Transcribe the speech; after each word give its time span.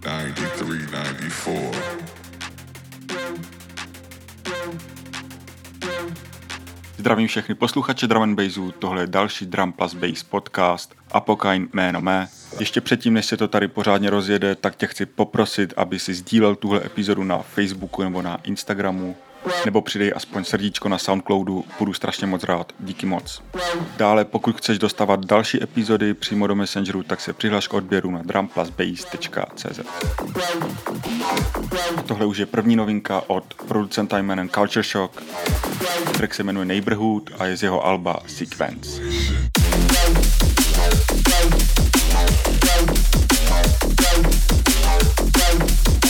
93, 0.00 0.86
94. 0.86 1.84
Zdravím 6.98 7.28
všechny 7.28 7.54
posluchače 7.54 8.06
Drum 8.06 8.22
and 8.22 8.34
Bassu, 8.34 8.72
tohle 8.72 9.02
je 9.02 9.06
další 9.06 9.46
Drum 9.46 9.72
Plus 9.72 9.94
Bass 9.94 10.22
podcast 10.22 10.94
Apokain 11.12 11.68
jméno 11.72 12.00
mé. 12.00 12.28
Ještě 12.60 12.80
předtím, 12.80 13.14
než 13.14 13.26
se 13.26 13.36
to 13.36 13.48
tady 13.48 13.68
pořádně 13.68 14.10
rozjede, 14.10 14.54
tak 14.54 14.76
tě 14.76 14.86
chci 14.86 15.06
poprosit, 15.06 15.74
aby 15.76 15.98
si 15.98 16.14
sdílel 16.14 16.56
tuhle 16.56 16.86
epizodu 16.86 17.24
na 17.24 17.38
Facebooku 17.38 18.02
nebo 18.02 18.22
na 18.22 18.36
Instagramu, 18.44 19.16
nebo 19.64 19.82
přidej 19.82 20.12
aspoň 20.16 20.44
srdíčko 20.44 20.88
na 20.88 20.98
Soundcloudu, 20.98 21.64
budu 21.78 21.92
strašně 21.92 22.26
moc 22.26 22.44
rád, 22.44 22.72
díky 22.80 23.06
moc. 23.06 23.42
Dále, 23.96 24.24
pokud 24.24 24.56
chceš 24.56 24.78
dostávat 24.78 25.24
další 25.24 25.62
epizody 25.62 26.14
přímo 26.14 26.46
do 26.46 26.54
Messengeru, 26.54 27.02
tak 27.02 27.20
se 27.20 27.32
přihlaš 27.32 27.68
k 27.68 27.74
odběru 27.74 28.10
na 28.10 28.22
drumplusbass.cz 28.22 29.80
A 31.96 32.02
tohle 32.02 32.26
už 32.26 32.38
je 32.38 32.46
první 32.46 32.76
novinka 32.76 33.22
od 33.26 33.54
producenta 33.54 34.18
jménem 34.18 34.48
Culture 34.48 34.82
Shock. 34.82 35.22
Track 36.12 36.34
se 36.34 36.42
jmenuje 36.42 36.66
Neighborhood 36.66 37.30
a 37.38 37.46
je 37.46 37.56
z 37.56 37.62
jeho 37.62 37.86
alba 37.86 38.20
Sequence. 38.26 39.00
You 45.44 46.03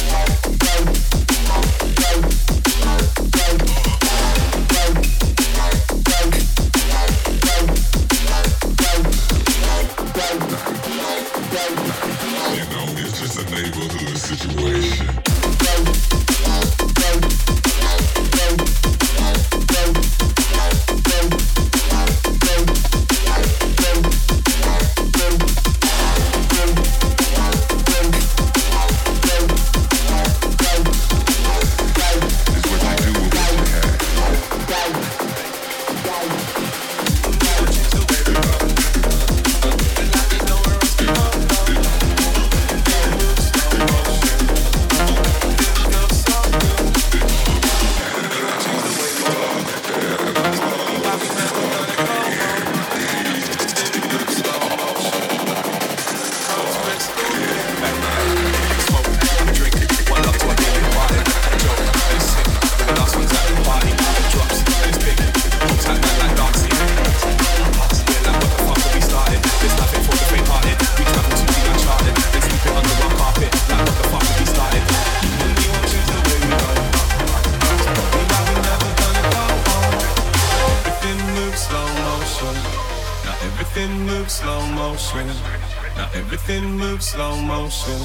motion. 87.54 88.00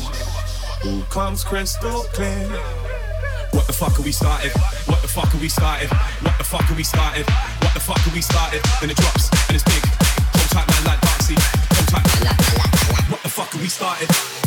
All 0.85 1.01
comes 1.09 1.43
crystal 1.43 2.03
clear. 2.13 2.47
What 3.51 3.65
the 3.65 3.73
fuck 3.73 3.97
are 3.99 4.03
we 4.03 4.11
started? 4.11 4.51
What 4.85 5.01
the 5.01 5.07
fuck 5.07 5.33
are 5.33 5.39
we 5.39 5.49
started? 5.49 5.89
What 6.21 6.37
the 6.37 6.43
fuck 6.43 6.69
are 6.69 6.75
we 6.75 6.83
started? 6.83 7.25
What 7.63 7.73
the 7.73 7.79
fuck 7.79 8.01
are 8.07 8.13
we 8.13 8.21
started? 8.21 8.61
Then 8.79 8.91
it 8.91 8.97
drops 8.97 9.29
and 9.47 9.55
it's 9.55 9.63
big. 9.63 9.83
Hold 10.35 10.49
tight 10.53 10.67
man 10.69 10.83
like 10.85 11.01
Darcy. 11.01 11.35
Hold 11.73 11.87
tight 11.89 13.09
What 13.09 13.23
the 13.23 13.29
fuck 13.29 13.55
are 13.55 13.61
we 13.61 13.69
started? 13.69 14.38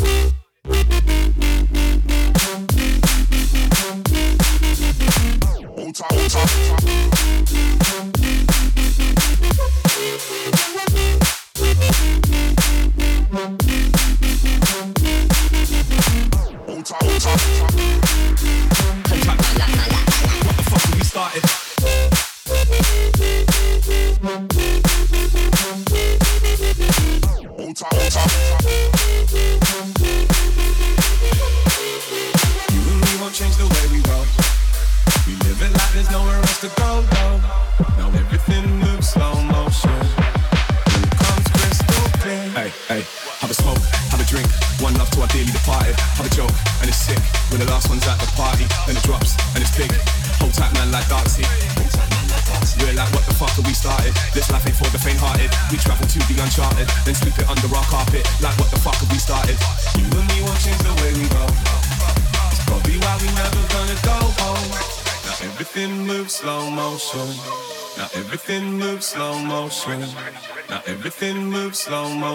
Thank 17.35 17.72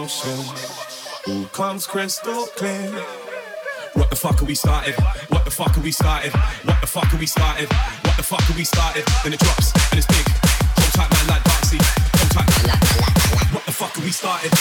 motion. 0.01 0.39
All 1.27 1.45
comes 1.45 1.87
crystal 1.87 2.45
clear. 2.55 2.91
What 3.93 4.09
the 4.11 4.15
fuck 4.15 4.41
are 4.41 4.45
we 4.45 4.53
started? 4.53 4.93
What 5.29 5.43
the 5.43 5.49
fuck 5.49 5.75
are 5.75 5.81
we 5.81 5.91
started? 5.91 6.33
What 6.65 6.79
the 6.81 6.87
fuck 6.87 7.11
are 7.13 7.17
we 7.17 7.25
started? 7.25 7.67
What 8.05 8.15
the 8.15 8.23
fuck 8.23 8.47
are 8.49 8.57
we 8.57 8.63
started? 8.63 9.05
Then 9.23 9.33
it 9.33 9.39
drops 9.39 9.73
and 9.91 9.97
it's 9.97 10.05
big. 10.05 10.27
Hold 10.77 10.93
tight 10.93 11.09
man 11.13 11.27
like 11.27 11.43
Darcy. 11.43 11.79
Hold 12.17 12.31
tight 12.31 12.49
man 12.53 12.63
like 12.71 12.83
What 13.53 13.65
the 13.65 13.71
fuck 13.71 13.97
are 13.97 14.03
we 14.03 14.11
started? 14.11 14.53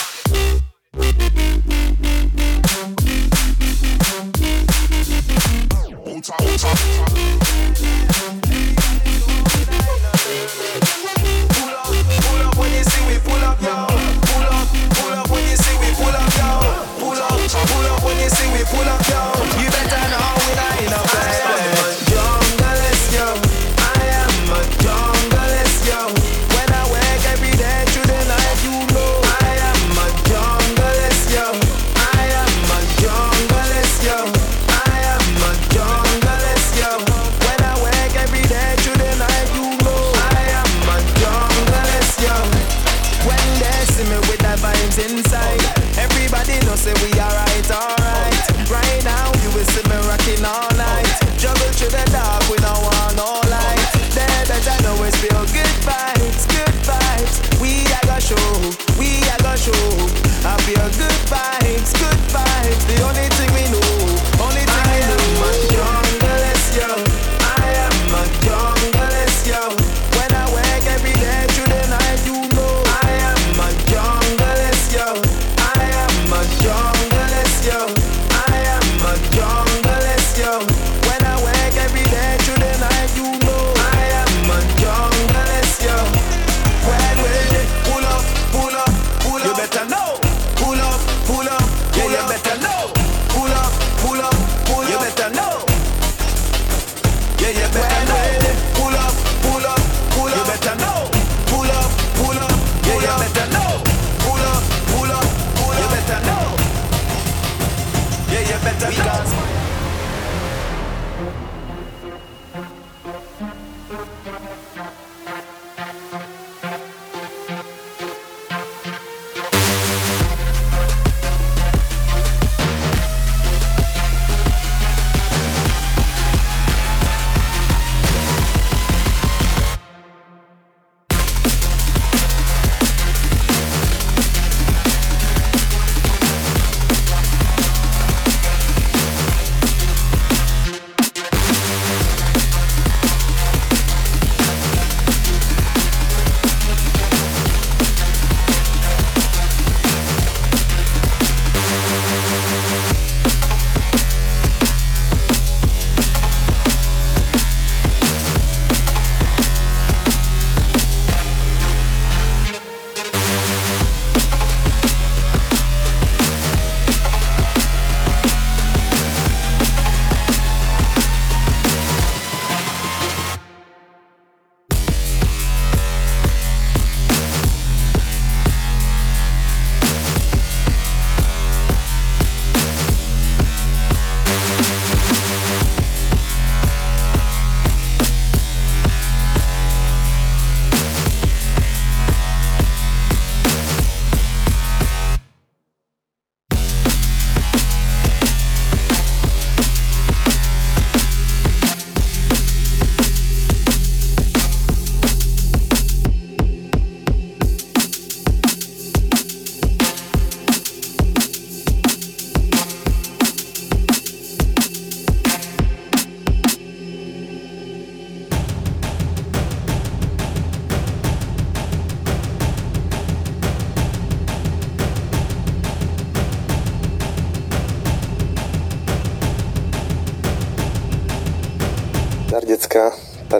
Hold 6.06 6.24
tight, 6.24 6.40
hold 6.40 6.60
tight. 6.60 6.80
Pull 11.52 11.70
up, 11.76 11.92
pull 12.24 12.42
up 12.46 12.56
when 12.56 12.72
you 12.72 12.84
see 12.84 13.02
we 13.06 13.18
pull 13.20 13.44
up, 13.44 13.60
yo. 13.60 14.15
Pull 17.46 17.86
up, 17.86 18.02
when 18.02 18.18
you 18.18 18.28
see 18.28 18.50
we 18.52 18.64
pull 18.64 18.80
up, 18.80 19.00
yo. 19.08 19.22
You 19.62 19.70
better 19.70 20.08
know 20.10 20.34
we 20.42 20.54
not 20.56 20.82
in 20.82 20.92
a 20.92 21.02
bed. 21.14 21.65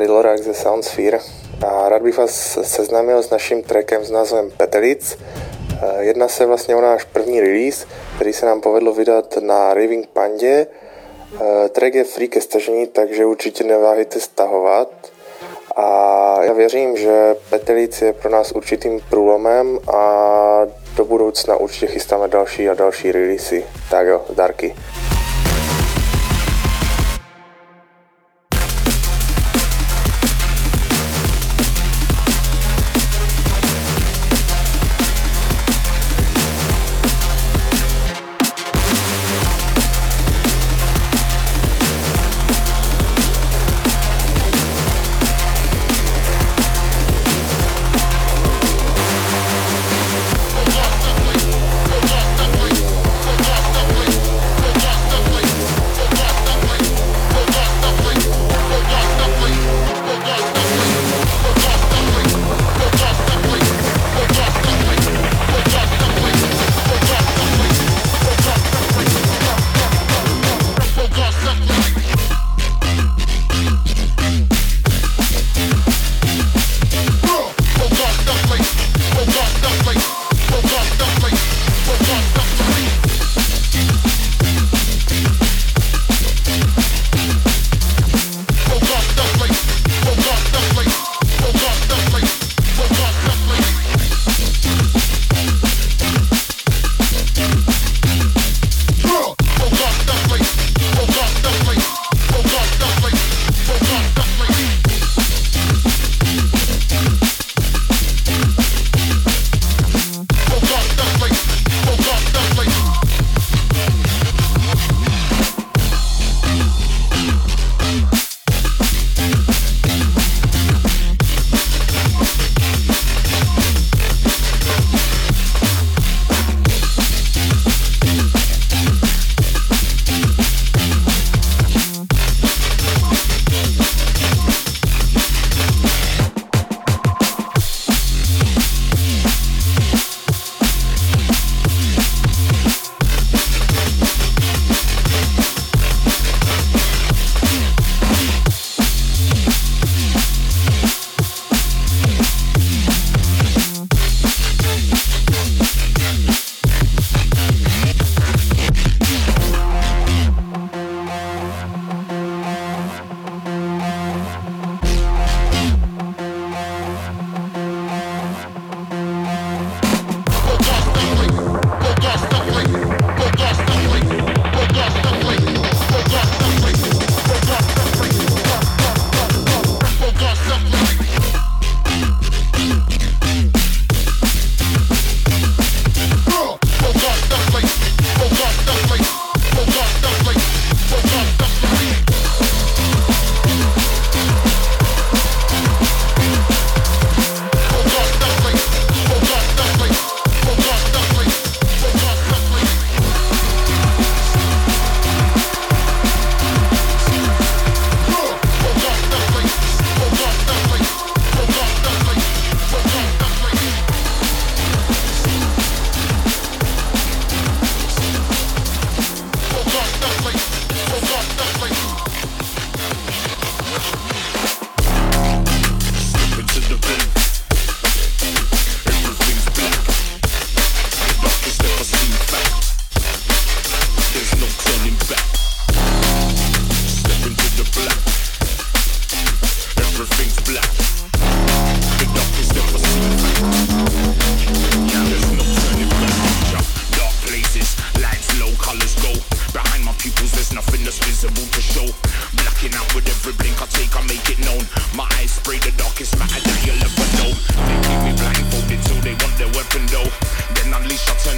Tady 0.06 0.14
Lorák 0.14 0.42
ze 0.42 0.54
Soundsphere 0.54 1.18
a 1.66 1.88
rád 1.88 2.02
bych 2.02 2.18
vás 2.18 2.58
seznámil 2.62 3.22
s 3.22 3.30
naším 3.30 3.62
trackem 3.62 4.04
s 4.04 4.10
názvem 4.10 4.50
Petelic. 4.50 5.18
Eh, 5.82 6.04
jedná 6.04 6.28
se 6.28 6.46
vlastně 6.46 6.76
o 6.76 6.80
náš 6.80 7.04
první 7.04 7.40
release, 7.40 7.86
který 8.14 8.32
se 8.32 8.46
nám 8.46 8.60
povedlo 8.60 8.92
vydat 8.92 9.36
na 9.40 9.74
Raving 9.74 10.06
Pandě. 10.06 10.66
Eh, 11.34 11.68
track 11.68 11.94
je 11.94 12.04
free 12.04 12.28
ke 12.28 12.40
stažení, 12.40 12.86
takže 12.86 13.26
určitě 13.26 13.64
neváhejte 13.64 14.20
stahovat. 14.20 14.88
A 15.76 16.38
já 16.42 16.52
věřím, 16.52 16.96
že 16.96 17.36
Petelic 17.50 18.02
je 18.02 18.12
pro 18.12 18.30
nás 18.30 18.52
určitým 18.52 19.00
průlomem 19.10 19.78
a 19.94 20.66
do 20.96 21.04
budoucna 21.04 21.56
určitě 21.56 21.86
chystáme 21.86 22.28
další 22.28 22.68
a 22.68 22.74
další 22.74 23.12
releasy. 23.12 23.64
Tak 23.90 24.06
jo, 24.06 24.24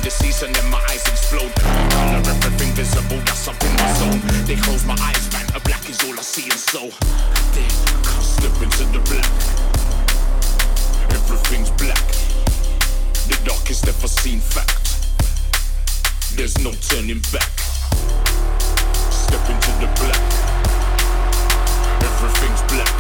Season 0.09 0.49
and 0.49 0.71
my 0.71 0.79
eyes 0.89 1.07
explode. 1.07 1.53
Color 1.55 2.23
everything 2.25 2.73
visible, 2.73 3.19
that's 3.27 3.47
up 3.47 3.61
in 3.63 3.73
my 3.77 3.93
zone. 4.01 4.21
They 4.47 4.57
close 4.57 4.83
my 4.87 4.97
eyes, 5.01 5.31
man, 5.33 5.45
a 5.55 5.61
black 5.61 5.87
is 5.89 6.03
all 6.05 6.19
I 6.19 6.23
see 6.23 6.45
and 6.45 6.59
so. 6.59 6.89
There, 7.53 7.69
I 7.69 8.01
can't 8.01 8.25
slip 8.25 8.57
into 8.63 8.85
the 8.89 9.05
black. 9.05 9.29
Everything's 11.13 11.71
black. 11.77 12.01
The 13.29 13.37
darkest 13.45 13.87
ever 13.87 14.09
seen 14.09 14.41
fact. 14.41 14.97
There's 16.37 16.57
no 16.65 16.73
turning 16.89 17.21
back. 17.29 17.53
Step 19.13 19.45
into 19.45 19.73
the 19.77 19.93
black. 20.01 20.25
Everything's 22.01 22.63
black. 22.73 22.97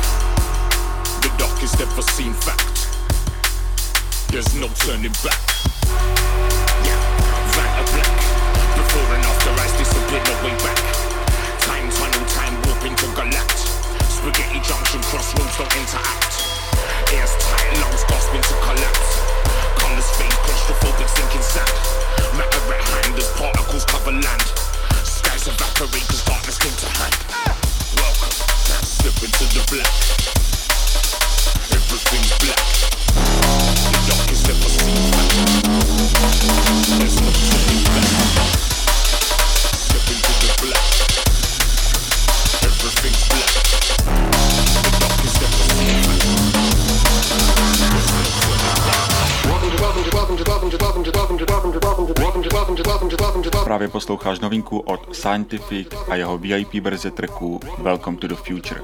The 1.24 1.32
darkest 1.38 1.80
ever 1.80 2.02
seen 2.02 2.34
fact. 2.34 2.86
There's 4.30 4.54
no 4.60 4.68
turning 4.84 5.16
back. 5.24 5.77
Yeah, 6.84 7.00
van 7.54 7.72
black. 7.92 8.16
Before 8.76 9.08
and 9.14 9.24
after 9.24 9.52
as 9.62 9.72
disappeared 9.78 10.24
no 10.28 10.34
way 10.44 10.54
back. 10.62 10.80
Time 11.64 11.88
tunnel, 11.90 12.24
time 12.32 12.54
warping 12.66 12.96
to 12.96 13.06
galact. 13.16 13.58
Spaghetti 14.08 14.60
junction, 14.60 15.00
crossroads 15.08 15.56
don't 15.56 15.74
interact. 15.76 16.32
Tight, 17.08 17.72
lungs 17.80 18.04
gasping 18.04 18.42
to 18.42 18.54
collapse. 18.62 19.28
Sinking 21.18 21.42
sand. 21.42 21.72
Matter 22.36 22.74
at 22.74 22.82
hand 22.82 23.16
as 23.16 23.28
particles 23.32 23.84
cover 23.86 24.12
land. 24.12 24.42
Skies 25.02 25.48
evaporate 25.48 26.06
darkness 26.26 26.58
came 26.58 26.76
to 26.76 26.86
hand. 26.86 27.16
Welcome, 27.96 28.30
into 29.24 29.44
the 29.54 29.66
black. 29.70 30.27
Posloucháš 54.28 54.40
novinku 54.40 54.78
od 54.78 55.16
Scientific 55.16 55.88
a 56.08 56.14
jeho 56.14 56.38
VIP 56.38 56.74
verze 56.74 57.10
tracku 57.10 57.60
Welcome 57.78 58.16
to 58.16 58.28
the 58.28 58.34
Future. 58.34 58.80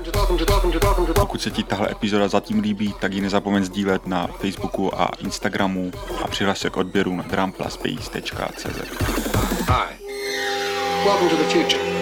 Pokud 1.14 1.42
se 1.42 1.50
ti 1.50 1.62
tahle 1.62 1.90
epizoda 1.90 2.28
zatím 2.28 2.60
líbí, 2.60 2.94
tak 3.00 3.12
ji 3.12 3.20
nezapomeň 3.20 3.64
sdílet 3.64 4.06
na 4.06 4.26
Facebooku 4.26 5.00
a 5.00 5.10
Instagramu 5.18 5.90
a 6.22 6.28
přihlaš 6.28 6.58
se 6.58 6.70
k 6.70 6.76
odběru 6.76 7.16
na 7.16 7.22
drumplusbase.cz. 7.22 8.80
Hi. 9.68 9.94
Welcome 11.04 11.30
to 11.30 11.36
the 11.36 11.44
future. 11.44 11.93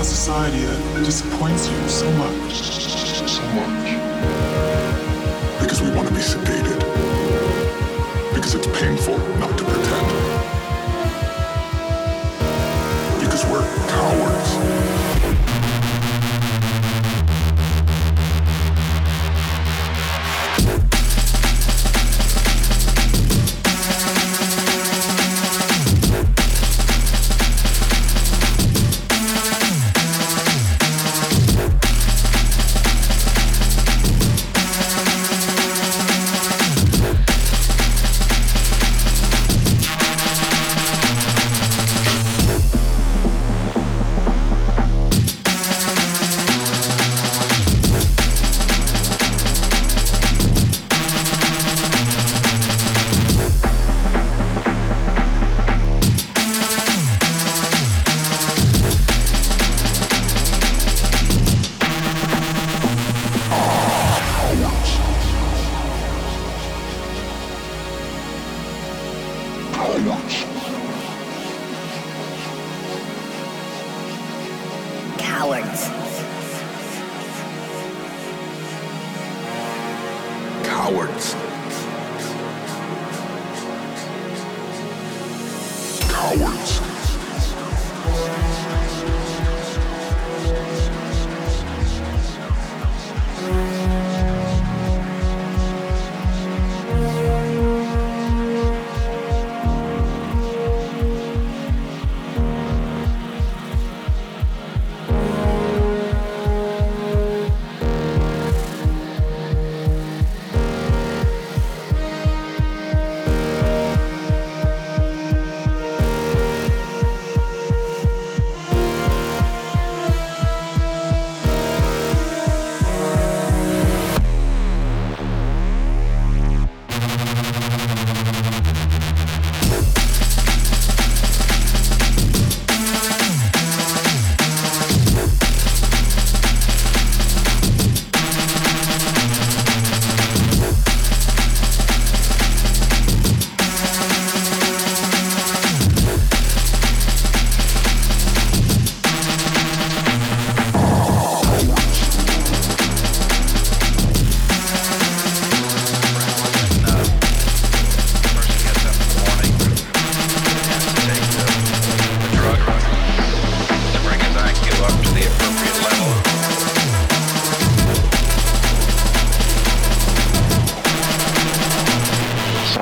our 0.00 0.04
society 0.04 0.64
that 0.64 1.04
disappoints 1.04 1.68
you 1.68 1.86
so 1.86 2.10
much. 2.12 2.79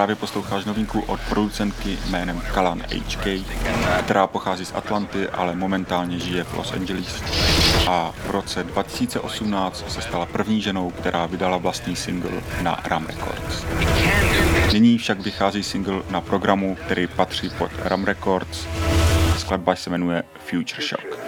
Právě 0.09 0.21
posloucháš 0.21 0.64
novinku 0.64 1.01
od 1.01 1.21
producentky 1.29 1.99
jménem 2.11 2.42
Kalan 2.55 2.83
HK, 2.83 3.27
která 4.05 4.27
pochází 4.27 4.64
z 4.64 4.75
Atlanty, 4.75 5.29
ale 5.29 5.55
momentálně 5.55 6.18
žije 6.18 6.44
v 6.44 6.55
Los 6.55 6.73
Angeles. 6.73 7.23
A 7.88 8.12
v 8.27 8.31
roce 8.31 8.64
2018 8.64 9.90
se 9.92 10.03
stala 10.03 10.27
první 10.27 10.61
ženou, 10.61 10.90
která 10.90 11.27
vydala 11.27 11.57
vlastní 11.57 11.97
single 11.97 12.31
na 12.62 12.81
Ram 12.85 13.07
Records. 13.07 13.64
Nyní 14.73 14.99
však 14.99 15.21
vychází 15.21 15.62
single 15.62 16.03
na 16.11 16.21
programu, 16.21 16.77
který 16.85 17.07
patří 17.07 17.51
pod 17.51 17.71
Ram 17.79 18.05
Records. 18.05 18.66
Skladba 19.38 19.77
se 19.77 19.90
jmenuje 19.90 20.23
Future 20.38 20.83
Shock. 20.83 21.18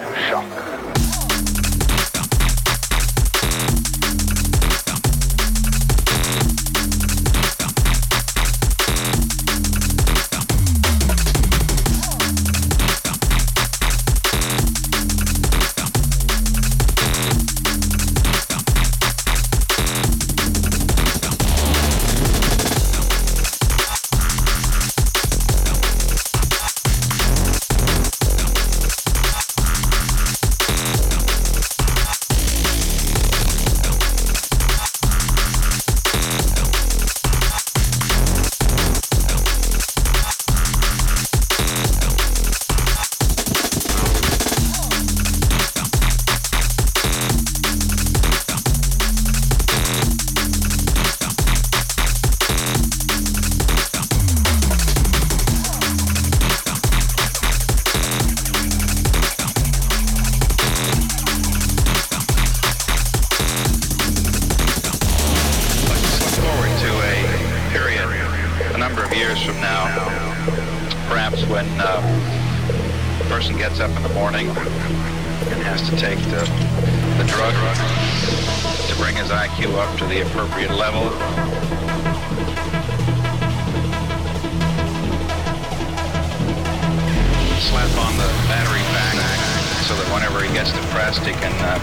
whenever 90.31 90.47
he 90.47 90.53
gets 90.53 90.71
depressed, 90.71 91.19
he 91.25 91.33
can 91.33 91.51
uh, 91.59 91.77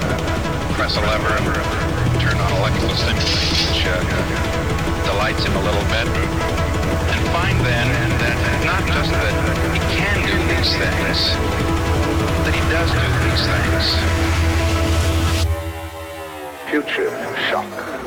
press 0.73 0.97
a 0.97 1.01
lever 1.01 1.29
and 1.37 1.45
turn 2.21 2.37
on 2.41 2.53
electrical 2.57 2.97
stimulation, 2.97 3.69
which 3.69 3.85
uh, 3.85 4.01
delights 5.05 5.45
him 5.45 5.55
a 5.57 5.63
little 5.63 5.85
bit. 5.93 6.09
And 7.13 7.29
find 7.29 7.59
then 7.61 7.89
that 8.21 8.65
not 8.65 8.81
just 8.89 9.11
that 9.13 9.35
he 9.75 9.81
can 9.93 10.17
do 10.25 10.33
these 10.49 10.73
things, 10.81 11.37
that 12.45 12.55
he 12.55 12.63
does 12.73 12.89
do 12.97 13.05
these 13.29 13.45
things. 13.53 13.85
Future 16.71 17.13
shock. 17.51 17.98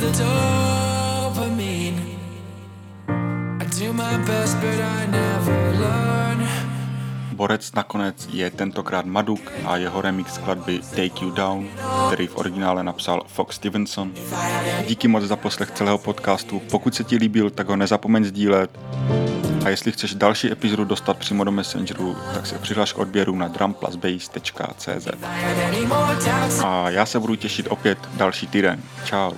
The 0.00 0.10
dopamine. 0.22 2.00
I 3.60 3.64
do 3.78 3.92
my 3.92 4.16
best, 4.26 4.56
but 4.60 4.80
I 4.80 5.06
never 5.06 5.80
learn. 5.80 6.48
Borec 7.32 7.72
nakonec 7.72 8.28
je 8.32 8.50
tentokrát 8.50 9.06
Maduk 9.06 9.52
a 9.64 9.76
jeho 9.76 10.00
remix 10.00 10.34
skladby 10.34 10.78
Take 10.78 11.24
You 11.24 11.30
Down, 11.30 11.68
který 12.06 12.26
v 12.26 12.36
originále 12.36 12.84
napsal 12.84 13.22
Fox 13.26 13.56
Stevenson. 13.56 14.12
Díky 14.86 15.08
moc 15.08 15.24
za 15.24 15.36
poslech 15.36 15.70
celého 15.70 15.98
podcastu. 15.98 16.62
Pokud 16.70 16.94
se 16.94 17.04
ti 17.04 17.16
líbil, 17.16 17.50
tak 17.50 17.68
ho 17.68 17.76
nezapomeň 17.76 18.24
sdílet. 18.24 18.70
A 19.64 19.68
jestli 19.68 19.92
chceš 19.92 20.14
další 20.14 20.52
epizodu 20.52 20.84
dostat 20.84 21.16
přímo 21.16 21.44
do 21.44 21.52
Messengeru, 21.52 22.16
tak 22.34 22.46
se 22.46 22.58
přihlaš 22.58 22.92
k 22.92 22.98
odběru 22.98 23.36
na 23.36 23.48
drumplusbase.cz. 23.48 25.08
A 26.64 26.90
já 26.90 27.06
se 27.06 27.20
budu 27.20 27.34
těšit 27.34 27.66
opět 27.70 27.98
další 28.14 28.46
týden. 28.46 28.82
Ciao. 29.04 29.34